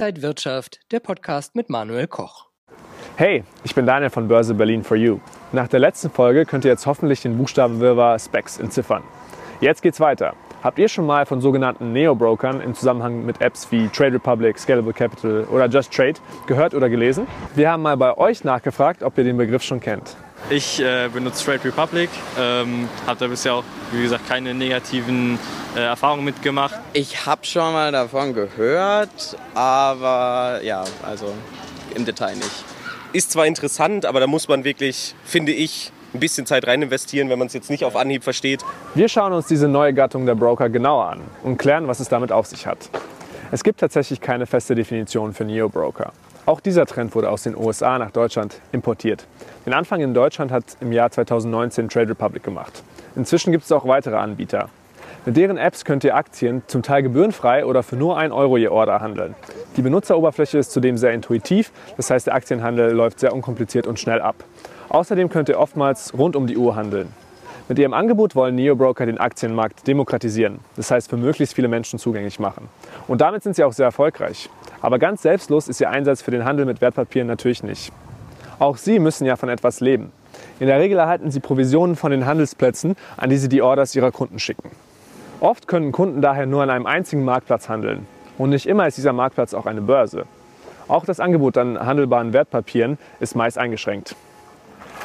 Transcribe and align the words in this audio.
Inside 0.00 0.22
Wirtschaft, 0.22 0.80
der 0.92 1.00
Podcast 1.00 1.54
mit 1.54 1.68
Manuel 1.68 2.06
Koch. 2.06 2.46
Hey, 3.16 3.44
ich 3.64 3.74
bin 3.74 3.84
Daniel 3.84 4.08
von 4.08 4.28
Börse 4.28 4.54
Berlin 4.54 4.82
for 4.82 4.96
You. 4.96 5.20
Nach 5.52 5.68
der 5.68 5.78
letzten 5.78 6.08
Folge 6.08 6.46
könnt 6.46 6.64
ihr 6.64 6.70
jetzt 6.70 6.86
hoffentlich 6.86 7.20
den 7.20 7.36
Buchstabenwirrwarr 7.36 8.18
Specs 8.18 8.58
entziffern. 8.58 9.02
Jetzt 9.60 9.82
geht's 9.82 10.00
weiter. 10.00 10.32
Habt 10.62 10.78
ihr 10.78 10.88
schon 10.88 11.04
mal 11.04 11.26
von 11.26 11.42
sogenannten 11.42 11.92
Neo-Brokern 11.92 12.62
im 12.62 12.74
Zusammenhang 12.74 13.26
mit 13.26 13.42
Apps 13.42 13.70
wie 13.72 13.88
Trade 13.88 14.14
Republic, 14.14 14.58
Scalable 14.58 14.94
Capital 14.94 15.44
oder 15.44 15.66
Just 15.66 15.92
Trade 15.92 16.14
gehört 16.46 16.72
oder 16.72 16.88
gelesen? 16.88 17.26
Wir 17.54 17.70
haben 17.70 17.82
mal 17.82 17.98
bei 17.98 18.16
euch 18.16 18.42
nachgefragt, 18.42 19.02
ob 19.02 19.18
ihr 19.18 19.24
den 19.24 19.36
Begriff 19.36 19.62
schon 19.62 19.80
kennt. 19.80 20.16
Ich 20.48 20.80
äh, 20.80 21.10
benutze 21.12 21.44
Trade 21.44 21.66
Republic, 21.66 22.08
ähm, 22.38 22.88
habe 23.06 23.20
da 23.20 23.26
bisher 23.26 23.52
auch, 23.52 23.64
wie 23.92 24.00
gesagt, 24.00 24.26
keine 24.26 24.54
negativen 24.54 25.38
äh, 25.76 25.80
Erfahrungen 25.80 26.24
mitgemacht. 26.24 26.74
Ich 26.92 27.26
habe 27.26 27.44
schon 27.44 27.72
mal 27.72 27.92
davon 27.92 28.34
gehört, 28.34 29.36
aber 29.54 30.60
ja, 30.62 30.84
also 31.02 31.32
im 31.94 32.04
Detail 32.04 32.36
nicht. 32.36 32.64
Ist 33.12 33.32
zwar 33.32 33.46
interessant, 33.46 34.06
aber 34.06 34.20
da 34.20 34.26
muss 34.26 34.48
man 34.48 34.64
wirklich, 34.64 35.14
finde 35.24 35.52
ich, 35.52 35.92
ein 36.14 36.20
bisschen 36.20 36.46
Zeit 36.46 36.66
rein 36.66 36.82
investieren, 36.82 37.28
wenn 37.28 37.38
man 37.38 37.46
es 37.46 37.54
jetzt 37.54 37.70
nicht 37.70 37.84
auf 37.84 37.96
Anhieb 37.96 38.24
versteht. 38.24 38.64
Wir 38.94 39.08
schauen 39.08 39.32
uns 39.32 39.46
diese 39.46 39.68
neue 39.68 39.94
Gattung 39.94 40.26
der 40.26 40.34
Broker 40.34 40.68
genauer 40.68 41.06
an 41.06 41.20
und 41.42 41.56
klären, 41.56 41.86
was 41.88 42.00
es 42.00 42.08
damit 42.08 42.32
auf 42.32 42.46
sich 42.46 42.66
hat. 42.66 42.90
Es 43.52 43.64
gibt 43.64 43.80
tatsächlich 43.80 44.20
keine 44.20 44.46
feste 44.46 44.74
Definition 44.74 45.32
für 45.32 45.44
Neo-Broker. 45.44 46.12
Auch 46.46 46.60
dieser 46.60 46.86
Trend 46.86 47.14
wurde 47.14 47.30
aus 47.30 47.42
den 47.42 47.56
USA 47.56 47.98
nach 47.98 48.10
Deutschland 48.10 48.60
importiert. 48.72 49.26
Den 49.66 49.72
Anfang 49.72 50.00
in 50.00 50.14
Deutschland 50.14 50.50
hat 50.50 50.64
im 50.80 50.92
Jahr 50.92 51.10
2019 51.10 51.88
Trade 51.88 52.10
Republic 52.10 52.42
gemacht. 52.42 52.82
Inzwischen 53.14 53.52
gibt 53.52 53.64
es 53.64 53.72
auch 53.72 53.86
weitere 53.86 54.16
Anbieter. 54.16 54.68
Mit 55.26 55.36
deren 55.36 55.58
Apps 55.58 55.84
könnt 55.84 56.02
ihr 56.02 56.16
Aktien 56.16 56.62
zum 56.66 56.82
Teil 56.82 57.02
gebührenfrei 57.02 57.66
oder 57.66 57.82
für 57.82 57.94
nur 57.94 58.16
1 58.16 58.32
Euro 58.32 58.56
je 58.56 58.68
Order 58.68 59.00
handeln. 59.00 59.34
Die 59.76 59.82
Benutzeroberfläche 59.82 60.56
ist 60.56 60.72
zudem 60.72 60.96
sehr 60.96 61.12
intuitiv, 61.12 61.72
das 61.98 62.10
heißt 62.10 62.28
der 62.28 62.34
Aktienhandel 62.34 62.92
läuft 62.92 63.20
sehr 63.20 63.34
unkompliziert 63.34 63.86
und 63.86 64.00
schnell 64.00 64.22
ab. 64.22 64.36
Außerdem 64.88 65.28
könnt 65.28 65.50
ihr 65.50 65.58
oftmals 65.58 66.14
rund 66.16 66.36
um 66.36 66.46
die 66.46 66.56
Uhr 66.56 66.74
handeln. 66.74 67.08
Mit 67.68 67.78
ihrem 67.78 67.92
Angebot 67.92 68.34
wollen 68.34 68.54
Neobroker 68.54 69.04
den 69.04 69.18
Aktienmarkt 69.18 69.86
demokratisieren, 69.86 70.60
das 70.76 70.90
heißt 70.90 71.10
für 71.10 71.18
möglichst 71.18 71.54
viele 71.54 71.68
Menschen 71.68 71.98
zugänglich 71.98 72.40
machen. 72.40 72.70
Und 73.06 73.20
damit 73.20 73.42
sind 73.42 73.56
sie 73.56 73.64
auch 73.64 73.74
sehr 73.74 73.86
erfolgreich. 73.86 74.48
Aber 74.80 74.98
ganz 74.98 75.20
selbstlos 75.20 75.68
ist 75.68 75.82
ihr 75.82 75.90
Einsatz 75.90 76.22
für 76.22 76.30
den 76.30 76.46
Handel 76.46 76.64
mit 76.64 76.80
Wertpapieren 76.80 77.28
natürlich 77.28 77.62
nicht. 77.62 77.92
Auch 78.58 78.78
sie 78.78 78.98
müssen 78.98 79.26
ja 79.26 79.36
von 79.36 79.50
etwas 79.50 79.80
leben. 79.80 80.12
In 80.60 80.66
der 80.66 80.80
Regel 80.80 80.98
erhalten 80.98 81.30
sie 81.30 81.40
Provisionen 81.40 81.94
von 81.94 82.10
den 82.10 82.24
Handelsplätzen, 82.24 82.96
an 83.18 83.28
die 83.28 83.36
sie 83.36 83.50
die 83.50 83.60
Orders 83.60 83.94
ihrer 83.94 84.12
Kunden 84.12 84.38
schicken. 84.38 84.70
Oft 85.40 85.66
können 85.66 85.90
Kunden 85.90 86.20
daher 86.20 86.44
nur 86.44 86.62
an 86.62 86.68
einem 86.68 86.84
einzigen 86.84 87.24
Marktplatz 87.24 87.70
handeln. 87.70 88.06
Und 88.36 88.50
nicht 88.50 88.66
immer 88.66 88.86
ist 88.86 88.98
dieser 88.98 89.14
Marktplatz 89.14 89.54
auch 89.54 89.64
eine 89.64 89.80
Börse. 89.80 90.26
Auch 90.86 91.06
das 91.06 91.18
Angebot 91.18 91.56
an 91.56 91.78
handelbaren 91.80 92.34
Wertpapieren 92.34 92.98
ist 93.20 93.36
meist 93.36 93.56
eingeschränkt. 93.56 94.14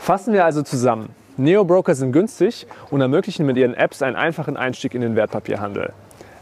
Fassen 0.00 0.32
wir 0.32 0.44
also 0.44 0.62
zusammen. 0.62 1.10
Neo-Broker 1.36 1.94
sind 1.94 2.10
günstig 2.10 2.66
und 2.90 3.00
ermöglichen 3.00 3.46
mit 3.46 3.56
ihren 3.56 3.74
Apps 3.74 4.02
einen 4.02 4.16
einfachen 4.16 4.56
Einstieg 4.56 4.94
in 4.94 5.00
den 5.00 5.14
Wertpapierhandel. 5.14 5.92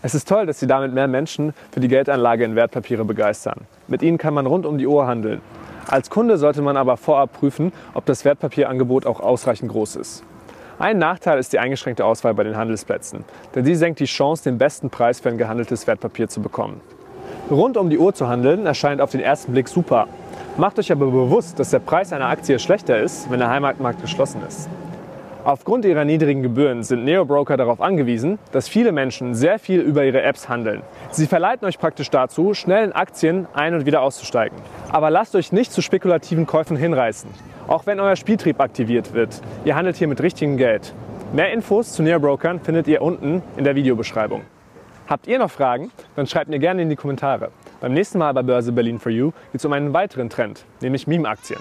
Es 0.01 0.15
ist 0.15 0.29
toll, 0.29 0.47
dass 0.47 0.61
sie 0.61 0.67
damit 0.67 0.95
mehr 0.95 1.09
Menschen 1.09 1.53
für 1.71 1.81
die 1.81 1.89
Geldanlage 1.89 2.45
in 2.45 2.57
Wertpapiere 2.57 3.05
begeistern. 3.05 3.67
Mit 3.87 4.03
ihnen 4.03 4.17
kann 4.17 4.33
man 4.33 4.47
rund 4.47 4.65
um 4.65 4.79
die 4.79 4.87
Uhr 4.87 5.07
handeln. 5.07 5.43
Als 5.89 6.09
Kunde 6.09 6.39
sollte 6.39 6.63
man 6.63 6.79
aber 6.79 6.97
vorab 6.97 7.35
prüfen, 7.35 7.73
ob 7.93 8.07
das 8.07 8.25
Wertpapierangebot 8.25 9.05
auch 9.05 9.21
ausreichend 9.21 9.71
groß 9.71 9.97
ist. 9.97 10.25
Ein 10.78 10.98
Nachteil 10.98 11.39
ist 11.39 11.53
die 11.53 11.58
eingeschränkte 11.58 12.05
Auswahl 12.05 12.34
bei 12.34 12.44
den 12.44 12.56
Handelsplätzen, 12.56 13.25
denn 13.55 13.64
sie 13.64 13.75
senkt 13.75 14.00
die 14.00 14.06
Chance, 14.06 14.44
den 14.44 14.58
besten 14.58 14.91
Preis 14.91 15.20
für 15.20 15.28
ein 15.28 15.39
gehandeltes 15.39 15.86
Wertpapier 15.86 16.28
zu 16.28 16.41
bekommen. 16.41 16.80
Rund 17.50 17.77
um 17.77 17.91
die 17.91 17.98
Uhr 17.98 18.14
zu 18.14 18.28
handeln 18.28 18.67
erscheint 18.67 19.00
auf 19.00 19.11
den 19.11 19.20
ersten 19.20 19.52
Blick 19.52 19.69
super, 19.69 20.08
Macht 20.56 20.78
euch 20.78 20.92
aber 20.92 21.06
bewusst, 21.06 21.58
dass 21.58 21.70
der 21.70 21.80
Preis 21.80 22.13
einer 22.13 22.29
Aktie 22.29 22.61
schlechter 22.61 23.01
ist, 23.01 23.29
wenn 23.29 23.40
der 23.40 23.51
Heimatmarkt 23.51 24.01
geschlossen 24.01 24.40
ist. 24.46 24.68
Aufgrund 25.45 25.85
ihrer 25.85 26.07
niedrigen 26.07 26.43
Gebühren 26.43 26.83
sind 26.83 27.05
Neo-Broker 27.05 27.59
darauf 27.59 27.83
angewiesen, 27.83 28.39
dass 28.53 28.67
viele 28.67 28.93
Menschen 28.93 29.35
sehr 29.35 29.59
viel 29.59 29.81
über 29.81 30.03
ihre 30.03 30.23
Apps 30.23 30.49
handeln. 30.49 30.81
Sie 31.11 31.27
verleiten 31.27 31.69
euch 31.69 31.79
praktisch 31.79 32.09
dazu, 32.09 32.55
schnell 32.55 32.83
in 32.83 32.93
Aktien 32.93 33.47
ein- 33.53 33.75
und 33.75 33.85
wieder 33.85 34.01
auszusteigen. 34.01 34.57
Aber 34.91 35.11
lasst 35.11 35.37
euch 35.37 35.53
nicht 35.53 35.71
zu 35.71 35.83
spekulativen 35.83 36.47
Käufen 36.47 36.79
hinreißen. 36.79 37.29
Auch 37.69 37.85
wenn 37.85 38.01
euer 38.01 38.17
Spieltrieb 38.17 38.59
aktiviert 38.59 39.13
wird, 39.13 39.43
ihr 39.67 39.77
handelt 39.77 39.97
hier 39.97 40.09
mit 40.09 40.23
richtigem 40.23 40.57
Geld. 40.57 40.95
Mehr 41.35 41.53
Infos 41.53 41.93
zu 41.93 42.03
Neo-Brokern 42.03 42.61
findet 42.61 42.89
ihr 42.89 43.03
unten 43.03 43.43
in 43.59 43.65
der 43.65 43.77
Videobeschreibung. 43.77 44.41
Habt 45.09 45.27
ihr 45.27 45.39
noch 45.39 45.51
Fragen? 45.51 45.91
Dann 46.17 46.27
schreibt 46.27 46.49
mir 46.49 46.59
gerne 46.59 46.81
in 46.81 46.89
die 46.89 46.97
Kommentare. 46.97 47.51
Beim 47.83 47.93
nächsten 47.93 48.17
Mal 48.17 48.33
bei 48.33 48.43
Börse 48.43 48.73
Berlin 48.73 48.99
for 48.99 49.13
You 49.13 49.33
geht 49.53 49.61
es 49.61 49.65
um 49.67 49.75
einen 49.75 49.93
weiteren 49.93 50.31
Trend, 50.31 50.65
nämlich 50.81 51.07
Meme-Aktien. 51.07 51.61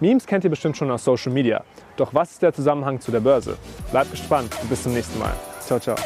Memes 0.00 0.26
kennt 0.26 0.44
ihr 0.44 0.50
bestimmt 0.50 0.78
schon 0.78 0.90
aus 0.90 1.04
Social 1.04 1.30
Media. 1.30 1.62
Doch 1.96 2.14
was 2.14 2.32
ist 2.32 2.42
der 2.42 2.54
Zusammenhang 2.54 3.00
zu 3.00 3.10
der 3.10 3.20
Börse? 3.20 3.58
Bleibt 3.90 4.10
gespannt 4.10 4.56
und 4.62 4.70
bis 4.70 4.82
zum 4.82 4.94
nächsten 4.94 5.18
Mal. 5.18 5.34
Ciao, 5.60 5.78
ciao. 5.78 5.96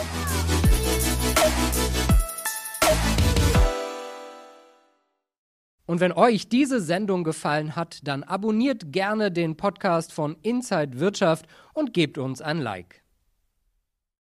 Und 5.87 6.01
wenn 6.01 6.13
euch 6.13 6.49
diese 6.49 6.81
Sendung 6.81 7.23
gefallen 7.23 7.77
hat, 7.77 8.01
dann 8.03 8.25
abonniert 8.25 8.91
gerne 8.91 9.31
den 9.31 9.57
Podcast 9.57 10.13
von 10.13 10.37
Inside 10.43 10.99
Wirtschaft 10.99 11.47
und 11.73 11.93
gebt 11.93 12.19
uns 12.19 12.41
ein 12.41 12.59
Like. 12.59 13.04